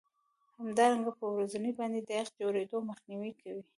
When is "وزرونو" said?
1.37-1.71